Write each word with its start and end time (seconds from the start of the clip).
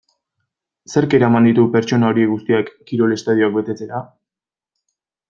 Zerk 0.93 1.11
eraman 1.17 1.47
ditu 1.49 1.65
pertsona 1.75 2.09
horiek 2.13 2.31
guztiak 2.31 2.71
kirol 2.93 3.15
estadioak 3.17 3.55
betetzera? 3.59 4.01